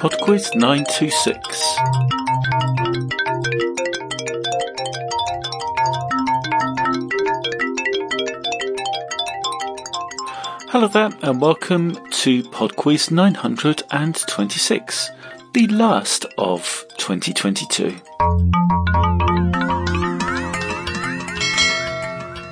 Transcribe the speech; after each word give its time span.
Podquiz 0.00 0.54
926. 0.54 1.34
Hello 10.70 10.86
there, 10.86 11.10
and 11.22 11.40
welcome 11.40 11.96
to 12.12 12.44
Podquiz 12.44 13.10
926, 13.10 15.10
the 15.52 15.66
last 15.66 16.26
of 16.38 16.84
2022. 16.98 17.96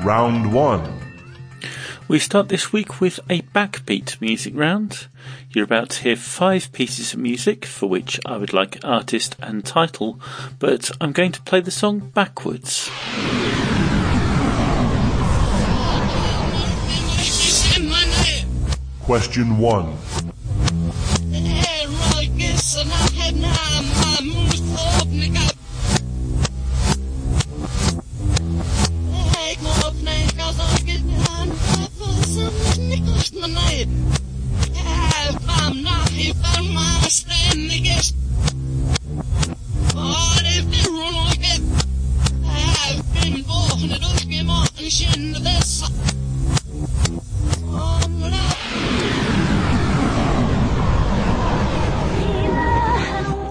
Round 0.04 0.52
1. 0.52 0.95
We 2.08 2.20
start 2.20 2.48
this 2.48 2.72
week 2.72 3.00
with 3.00 3.18
a 3.28 3.42
backbeat 3.42 4.20
music 4.20 4.52
round. 4.56 5.08
You're 5.50 5.64
about 5.64 5.90
to 5.90 6.02
hear 6.04 6.14
five 6.14 6.70
pieces 6.70 7.12
of 7.12 7.18
music 7.18 7.64
for 7.64 7.88
which 7.88 8.20
I 8.24 8.36
would 8.36 8.52
like 8.52 8.78
artist 8.84 9.34
and 9.40 9.64
title, 9.64 10.20
but 10.60 10.88
I'm 11.00 11.10
going 11.10 11.32
to 11.32 11.42
play 11.42 11.60
the 11.60 11.72
song 11.72 11.98
backwards. 12.14 12.88
Question 19.00 19.58
1. 19.58 19.96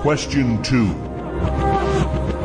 Question 0.06 0.62
2. 0.62 2.45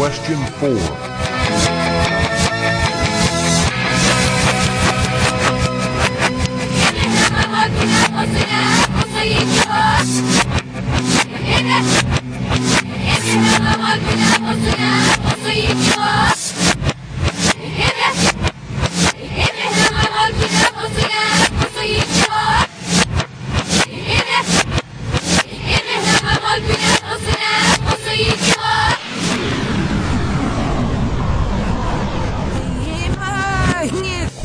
Question 0.00 0.38
4. 0.60 1.09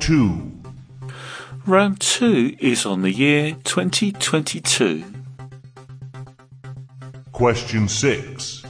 2. 0.00 0.50
Round 1.66 2.00
2 2.00 2.56
is 2.58 2.86
on 2.86 3.02
the 3.02 3.12
year 3.12 3.54
2022. 3.64 5.04
Question 7.32 7.86
6. 7.86 8.64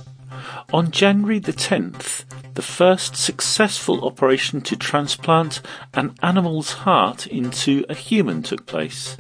On 0.73 0.91
January 0.91 1.39
the 1.39 1.53
10th, 1.53 2.25
the 2.55 2.63
first 2.63 3.17
successful 3.17 4.05
operation 4.05 4.61
to 4.63 4.77
transplant 4.77 5.61
an 5.95 6.15
animal's 6.21 6.73
heart 6.73 7.27
into 7.29 7.85
a 7.89 7.95
human 7.95 8.43
took 8.43 8.67
place. 8.67 9.17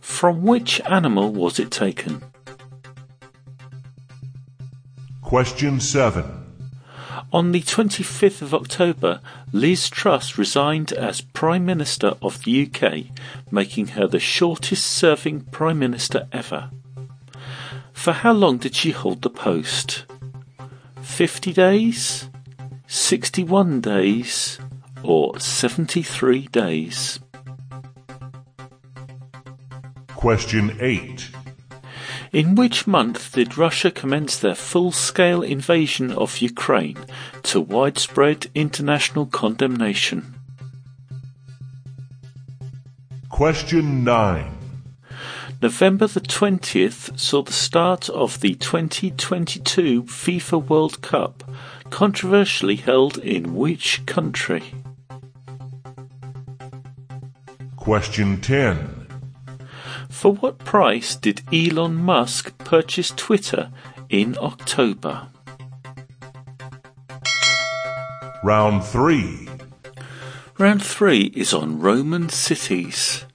From 0.00 0.42
which 0.42 0.80
animal 0.82 1.32
was 1.32 1.58
it 1.58 1.70
taken? 1.70 2.22
Question 5.22 5.80
7. 5.80 6.45
On 7.36 7.52
the 7.52 7.60
25th 7.60 8.40
of 8.40 8.54
October, 8.54 9.20
Liz 9.52 9.90
Truss 9.90 10.38
resigned 10.38 10.94
as 10.94 11.20
Prime 11.20 11.66
Minister 11.66 12.14
of 12.22 12.42
the 12.44 12.66
UK, 12.66 13.14
making 13.50 13.88
her 13.88 14.06
the 14.06 14.18
shortest 14.18 14.86
serving 14.86 15.42
Prime 15.50 15.78
Minister 15.78 16.28
ever. 16.32 16.70
For 17.92 18.14
how 18.14 18.32
long 18.32 18.56
did 18.56 18.74
she 18.74 18.90
hold 18.90 19.20
the 19.20 19.28
post? 19.28 20.06
50 21.02 21.52
days? 21.52 22.30
61 22.86 23.82
days? 23.82 24.58
Or 25.02 25.38
73 25.38 26.46
days? 26.46 27.20
Question 30.14 30.74
8. 30.80 31.35
In 32.36 32.54
which 32.54 32.86
month 32.86 33.32
did 33.32 33.56
Russia 33.56 33.90
commence 33.90 34.36
their 34.38 34.54
full 34.54 34.92
scale 34.92 35.40
invasion 35.40 36.12
of 36.12 36.36
Ukraine 36.36 36.98
to 37.44 37.62
widespread 37.62 38.48
international 38.54 39.24
condemnation? 39.24 40.34
Question 43.30 44.04
9. 44.04 44.52
November 45.62 46.06
the 46.06 46.20
20th 46.20 47.18
saw 47.18 47.40
the 47.40 47.54
start 47.54 48.10
of 48.10 48.40
the 48.40 48.54
2022 48.56 50.02
FIFA 50.02 50.68
World 50.68 51.00
Cup, 51.00 51.42
controversially 51.88 52.76
held 52.76 53.16
in 53.16 53.54
which 53.54 54.04
country? 54.04 54.74
Question 57.76 58.42
10. 58.42 59.05
For 60.16 60.32
what 60.32 60.58
price 60.60 61.14
did 61.14 61.42
Elon 61.52 61.94
Musk 61.94 62.56
purchase 62.56 63.10
Twitter 63.10 63.70
in 64.08 64.34
October? 64.40 65.28
Round 68.42 68.82
3. 68.82 69.48
Round 70.56 70.82
three 70.82 71.24
is 71.36 71.52
on 71.52 71.80
Roman 71.80 72.30
cities. 72.30 73.26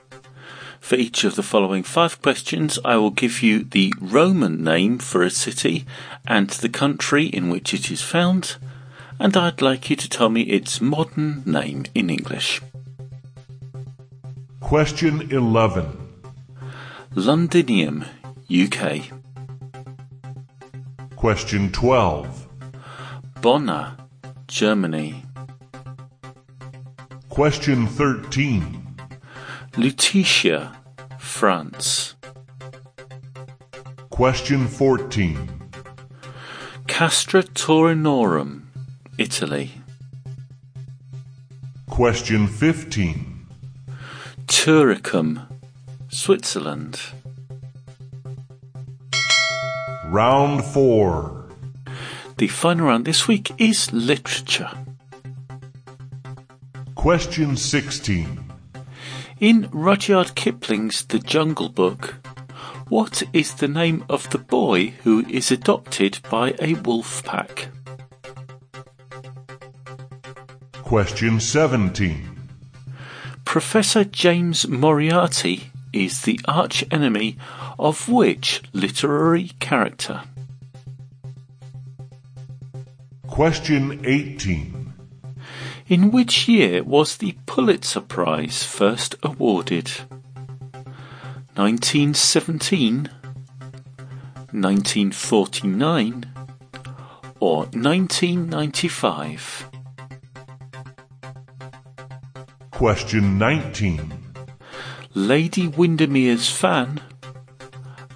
For 0.80 0.95
each 0.95 1.24
of 1.24 1.36
the 1.36 1.44
following 1.44 1.83
five 1.83 2.19
questions, 2.19 2.80
I 2.84 2.98
will 2.98 3.12
give 3.12 3.44
you 3.44 3.63
the 3.63 3.94
Roman 4.01 4.63
name 4.63 4.98
for 4.98 5.22
a 5.22 5.30
city 5.30 5.86
and 6.25 6.50
the 6.50 6.69
country 6.69 7.27
in 7.27 7.50
which 7.50 7.75
it 7.75 7.92
is 7.92 8.01
found, 8.01 8.56
and 9.19 9.38
I'd 9.38 9.62
like 9.62 9.92
you 9.92 9.95
to 9.98 10.10
tell 10.10 10.30
me 10.30 10.42
its 10.42 10.81
modern 10.81 11.44
name 11.45 11.86
in 11.94 12.10
English. 12.10 12.60
Question 14.60 15.31
11. 15.31 16.00
Londinium, 17.13 18.06
UK. 18.50 19.02
Question 21.18 21.69
12. 21.69 22.48
Bonna, 23.42 23.98
Germany. 24.48 25.25
Question 27.28 27.86
13. 27.86 28.96
Lutetia, 29.74 30.74
France. 31.19 32.16
Question 34.10 34.68
14. 34.68 35.60
Castra 36.88 37.44
Taurinorum, 37.44 38.68
Italy. 39.18 39.72
Question 41.90 42.48
15. 42.48 43.48
Turicum, 44.48 45.50
Switzerland. 46.12 47.00
Round 50.08 50.63
4. 50.63 51.46
The 52.38 52.50
final 52.50 52.88
round 52.88 53.06
this 53.06 53.30
week 53.30 53.50
is 53.58 53.92
literature. 53.94 54.69
Question 56.96 57.56
16. 57.56 58.44
In 59.40 59.69
Rudyard 59.72 60.36
Kipling's 60.36 61.06
The 61.06 61.18
Jungle 61.18 61.69
Book, 61.69 62.16
what 62.90 63.24
is 63.31 63.56
the 63.56 63.69
name 63.69 64.04
of 64.10 64.30
the 64.31 64.38
boy 64.38 64.88
who 65.04 65.25
is 65.30 65.50
adopted 65.50 66.19
by 66.30 66.54
a 66.60 66.74
wolf 66.74 67.24
pack? 67.24 67.69
Question 70.74 71.40
17. 71.40 72.28
Professor 73.46 74.04
James 74.04 74.68
Moriarty 74.68 75.71
is 75.94 76.22
the 76.22 76.40
arch 76.46 76.84
enemy 76.92 77.38
of 77.80 78.10
which 78.10 78.62
literary 78.74 79.50
character? 79.60 80.22
Question 83.28 84.02
18. 84.06 84.94
In 85.88 86.12
which 86.12 86.48
year 86.48 86.84
was 86.84 87.18
the 87.18 87.36
Pulitzer 87.46 88.02
Prize 88.02 88.64
first 88.64 89.16
awarded? 89.24 89.92
1917, 91.56 93.10
1949, 94.52 96.26
or 97.40 97.66
1995? 97.66 99.70
Question 102.72 103.38
19. 103.38 104.21
Lady 105.13 105.68
Windermere's 105.68 106.50
fan, 106.50 107.02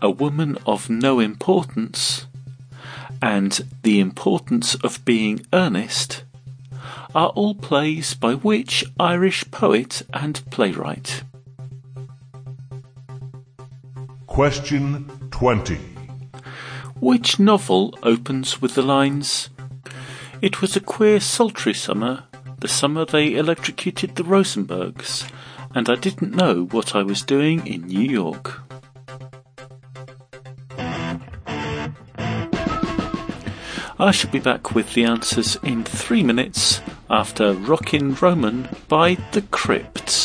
a 0.01 0.09
woman 0.09 0.57
of 0.65 0.89
no 0.89 1.19
importance, 1.19 2.25
and 3.21 3.65
the 3.83 3.99
importance 3.99 4.75
of 4.75 5.03
being 5.03 5.45
earnest 5.51 6.23
are 7.13 7.29
all 7.29 7.53
plays 7.53 8.13
by 8.13 8.33
which 8.33 8.85
Irish 8.97 9.49
poet 9.51 10.03
and 10.13 10.41
playwright? 10.51 11.23
Question 14.25 15.09
20. 15.31 15.77
Which 17.01 17.39
novel 17.39 17.97
opens 18.03 18.61
with 18.61 18.75
the 18.75 18.81
lines, 18.81 19.49
It 20.41 20.61
was 20.61 20.75
a 20.75 20.81
queer 20.81 21.19
sultry 21.19 21.73
summer, 21.73 22.23
the 22.59 22.67
summer 22.67 23.03
they 23.05 23.35
electrocuted 23.35 24.15
the 24.15 24.23
Rosenbergs, 24.23 25.29
and 25.75 25.89
I 25.89 25.95
didn't 25.95 26.33
know 26.33 26.63
what 26.71 26.95
I 26.95 27.03
was 27.03 27.21
doing 27.21 27.67
in 27.67 27.81
New 27.87 27.99
York. 27.99 28.61
I 33.97 34.11
shall 34.11 34.31
be 34.31 34.39
back 34.39 34.73
with 34.73 34.93
the 34.93 35.03
answers 35.03 35.57
in 35.63 35.83
three 35.83 36.23
minutes 36.23 36.81
after 37.09 37.53
Rockin' 37.53 38.15
Roman 38.15 38.69
by 38.87 39.15
The 39.33 39.41
Crypts. 39.43 40.24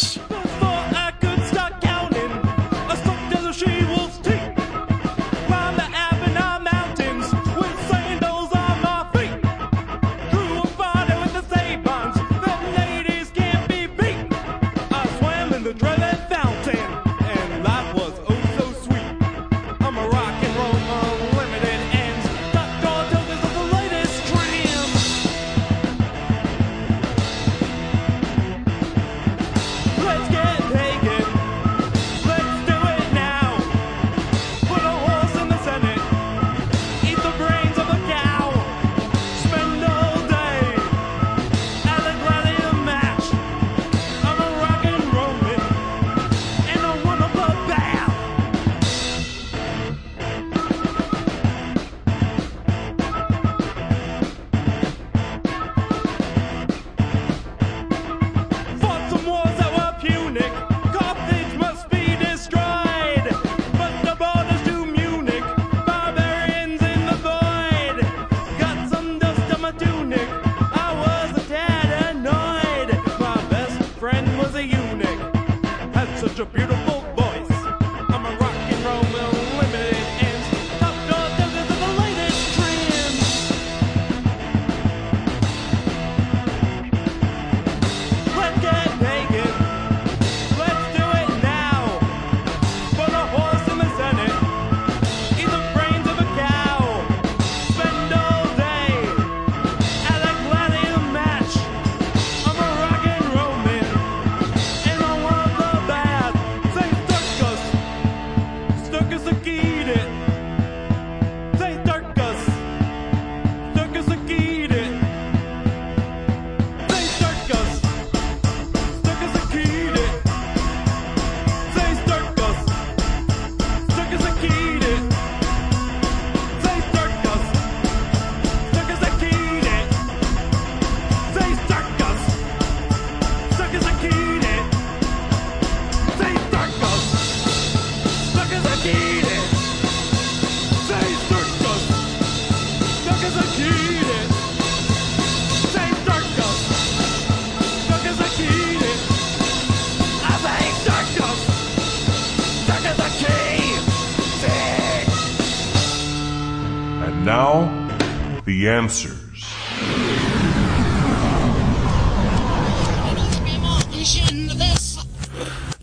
Now, 157.25 158.41
the 158.45 158.69
answers. 158.69 159.45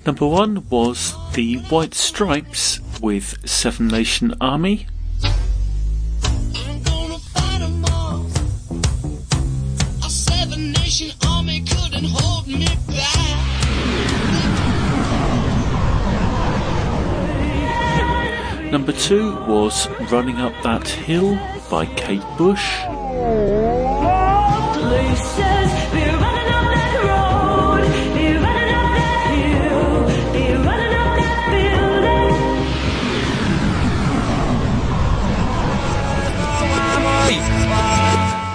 Number 0.05 0.25
one 0.25 0.67
was 0.69 1.13
the 1.33 1.57
White 1.69 1.93
Stripes 1.93 2.79
with 3.01 3.47
Seven 3.47 3.87
Nation 3.87 4.33
Army. 4.39 4.87
Number 18.71 18.91
two 18.91 19.33
was 19.45 19.87
Running 20.11 20.37
Up 20.37 20.53
That 20.61 20.85
Hill 20.87 21.39
by 21.69 21.85
Kate 21.85 22.21
Bush. 22.37 22.81
Places, 24.73 25.71
we're 25.93 26.17
running 26.19 26.51
up 26.51 26.67
that 26.75 26.93
road, 27.07 27.87
we're 28.13 28.39
running 28.41 28.73
up 28.75 28.89
that 28.97 29.13
hill, 29.31 30.03
we're 30.33 30.59
running 30.63 30.93
up 30.93 31.11
that 31.17 31.37
building. 31.49 32.35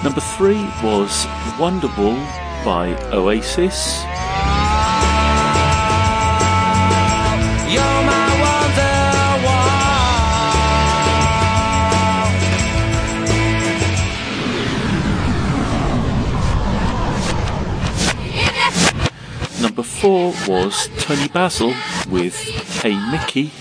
Number 0.03 0.21
three 0.37 0.63
was 0.83 1.25
Wonderwall 1.57 2.21
by 2.63 2.93
Oasis. 3.11 4.03
Four 20.03 20.33
was 20.49 20.89
Toni 20.97 21.29
Basil 21.29 21.73
with. 22.09 22.35
Hey, 22.81 22.93
Mickey. 23.09 23.51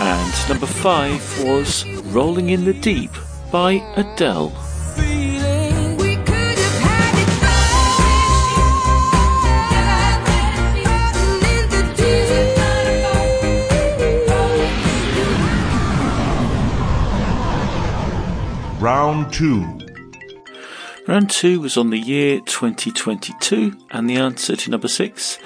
And 0.00 0.48
number 0.48 0.66
five 0.66 1.44
was 1.44 1.88
Rolling 2.06 2.50
in 2.50 2.64
the 2.64 2.72
Deep 2.72 3.12
by 3.52 3.74
Adele. 3.94 4.67
Round 18.80 19.32
2. 19.32 19.78
Round 21.08 21.28
two 21.28 21.60
was 21.60 21.76
on 21.76 21.90
the 21.90 21.98
year 21.98 22.38
2022, 22.38 23.76
and 23.90 24.08
the 24.08 24.18
answer 24.18 24.54
to 24.54 24.70
number 24.70 24.86
six, 24.86 25.36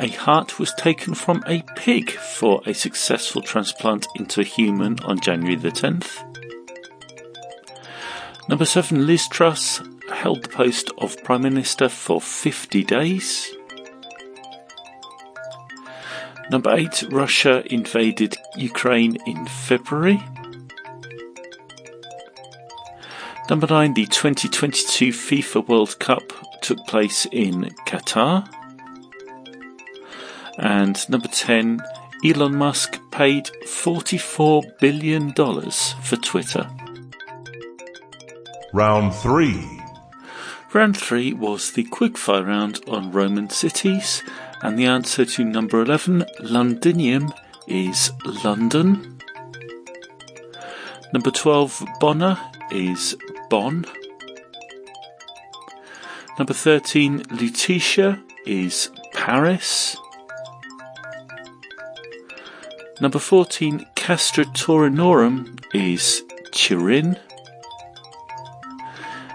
a 0.00 0.08
heart 0.08 0.58
was 0.58 0.74
taken 0.74 1.14
from 1.14 1.44
a 1.46 1.62
pig 1.76 2.10
for 2.10 2.60
a 2.66 2.74
successful 2.74 3.42
transplant 3.42 4.08
into 4.16 4.40
a 4.40 4.44
human 4.44 4.98
on 5.04 5.20
January 5.20 5.54
the 5.54 5.68
10th. 5.68 6.26
Number 8.48 8.64
seven, 8.64 9.06
Liz 9.06 9.28
Truss 9.28 9.80
held 10.12 10.42
the 10.42 10.48
post 10.48 10.90
of 10.98 11.22
Prime 11.22 11.42
Minister 11.42 11.88
for 11.88 12.20
50 12.20 12.82
days. 12.82 13.54
Number 16.50 16.74
eight, 16.74 17.04
Russia 17.10 17.62
invaded 17.72 18.36
Ukraine 18.56 19.16
in 19.26 19.46
February. 19.46 20.20
Number 23.50 23.66
nine, 23.66 23.94
the 23.94 24.06
2022 24.06 25.08
FIFA 25.08 25.66
World 25.66 25.98
Cup 25.98 26.22
took 26.62 26.86
place 26.86 27.26
in 27.32 27.62
Qatar. 27.84 28.48
And 30.56 30.96
number 31.10 31.26
10, 31.26 31.80
Elon 32.24 32.54
Musk 32.54 33.00
paid 33.10 33.50
$44 33.64 34.78
billion 34.78 35.32
for 35.32 36.16
Twitter. 36.16 36.70
Round 38.72 39.12
3. 39.16 39.82
Round 40.72 40.96
three 40.96 41.32
was 41.32 41.72
the 41.72 41.82
quickfire 41.82 42.46
round 42.46 42.78
on 42.86 43.10
Roman 43.10 43.50
cities, 43.50 44.22
and 44.62 44.78
the 44.78 44.86
answer 44.86 45.24
to 45.24 45.42
number 45.42 45.82
11, 45.82 46.24
Londinium, 46.38 47.32
is 47.66 48.12
London. 48.44 49.18
Number 51.12 51.32
12, 51.32 51.84
Bonna, 52.00 52.38
is 52.70 53.16
Bonn. 53.50 53.84
Number 56.38 56.54
13, 56.54 57.24
Lutetia, 57.24 58.22
is 58.46 58.90
Paris. 59.12 59.96
Number 63.00 63.18
14, 63.18 63.86
Castra 63.96 64.44
Taurinorum, 64.54 65.62
is 65.74 66.22
Turin. 66.52 67.18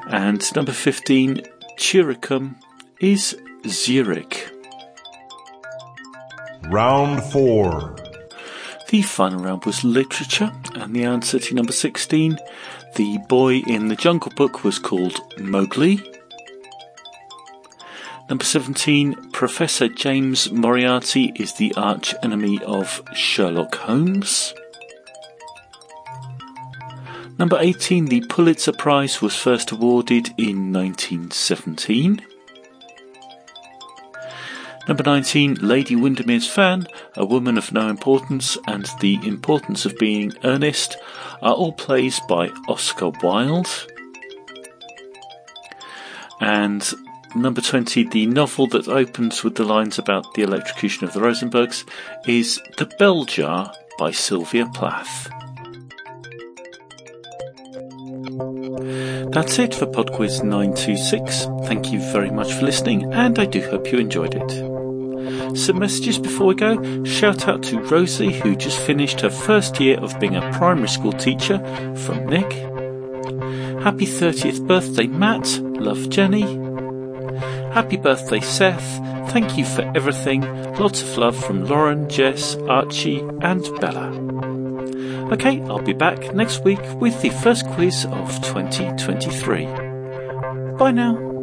And 0.07 0.55
number 0.55 0.71
15, 0.71 1.41
Turicum, 1.77 2.55
is 2.99 3.37
Zurich. 3.67 4.49
Round 6.69 7.21
4. 7.21 7.95
The 8.89 9.01
final 9.01 9.39
round 9.39 9.65
was 9.65 9.83
literature, 9.83 10.51
and 10.75 10.95
the 10.95 11.03
answer 11.03 11.39
to 11.39 11.55
number 11.55 11.73
16, 11.73 12.37
the 12.95 13.17
boy 13.27 13.57
in 13.67 13.87
the 13.87 13.95
Jungle 13.95 14.31
Book, 14.35 14.63
was 14.63 14.79
called 14.79 15.19
Mowgli. 15.39 16.01
Number 18.27 18.43
17, 18.43 19.31
Professor 19.31 19.87
James 19.87 20.51
Moriarty 20.51 21.31
is 21.35 21.53
the 21.53 21.73
arch 21.75 22.15
enemy 22.23 22.59
of 22.63 23.03
Sherlock 23.13 23.75
Holmes. 23.75 24.53
Number 27.37 27.57
18, 27.59 28.05
the 28.05 28.21
Pulitzer 28.29 28.73
Prize 28.73 29.21
was 29.21 29.35
first 29.35 29.71
awarded 29.71 30.33
in 30.37 30.73
1917. 30.73 32.21
Number 34.87 35.03
19, 35.03 35.55
Lady 35.55 35.95
Windermere's 35.95 36.47
Fan, 36.47 36.87
A 37.15 37.25
Woman 37.25 37.57
of 37.57 37.71
No 37.71 37.89
Importance, 37.89 38.55
and 38.67 38.87
The 38.99 39.19
Importance 39.23 39.85
of 39.85 39.97
Being 39.97 40.33
Earnest 40.43 40.97
are 41.41 41.53
all 41.53 41.73
plays 41.73 42.19
by 42.29 42.49
Oscar 42.67 43.09
Wilde. 43.23 43.87
And 46.39 46.87
number 47.35 47.61
20, 47.61 48.09
the 48.09 48.27
novel 48.27 48.67
that 48.67 48.87
opens 48.87 49.43
with 49.43 49.55
the 49.55 49.63
lines 49.63 49.97
about 49.97 50.33
the 50.35 50.43
electrocution 50.43 51.07
of 51.07 51.13
the 51.13 51.19
Rosenbergs 51.19 51.83
is 52.27 52.61
The 52.77 52.85
Bell 52.99 53.25
Jar 53.25 53.73
by 53.97 54.11
Sylvia 54.11 54.67
Plath. 54.67 55.31
That's 59.31 59.57
it 59.59 59.73
for 59.73 59.87
PodQuiz 59.87 60.43
926. 60.43 61.47
Thank 61.67 61.91
you 61.91 61.99
very 62.11 62.29
much 62.29 62.53
for 62.53 62.65
listening, 62.65 63.11
and 63.13 63.39
I 63.39 63.45
do 63.45 63.61
hope 63.61 63.91
you 63.91 63.97
enjoyed 63.97 64.35
it. 64.35 64.74
Some 65.55 65.79
messages 65.79 66.19
before 66.19 66.47
we 66.47 66.55
go. 66.55 67.03
Shout 67.05 67.47
out 67.47 67.63
to 67.63 67.79
Rosie, 67.79 68.33
who 68.33 68.55
just 68.55 68.77
finished 68.77 69.21
her 69.21 69.29
first 69.29 69.79
year 69.79 69.97
of 69.99 70.19
being 70.19 70.35
a 70.35 70.51
primary 70.51 70.89
school 70.89 71.13
teacher, 71.13 71.57
from 71.95 72.27
Nick. 72.27 72.51
Happy 73.81 74.05
30th 74.05 74.67
birthday, 74.67 75.07
Matt. 75.07 75.59
Love, 75.61 76.09
Jenny. 76.09 76.41
Happy 77.73 77.97
birthday, 77.97 78.41
Seth. 78.41 78.99
Thank 79.31 79.57
you 79.57 79.65
for 79.65 79.81
everything. 79.95 80.41
Lots 80.75 81.01
of 81.01 81.17
love 81.17 81.37
from 81.37 81.65
Lauren, 81.65 82.09
Jess, 82.09 82.55
Archie, 82.67 83.19
and 83.41 83.63
Bella. 83.79 84.11
Okay, 85.31 85.61
I'll 85.63 85.81
be 85.81 85.93
back 85.93 86.35
next 86.35 86.63
week 86.63 86.81
with 87.01 87.21
the 87.21 87.29
first 87.29 87.65
quiz 87.67 88.05
of 88.05 88.41
2023. 88.43 89.65
Bye 90.77 90.91
now. 90.91 91.34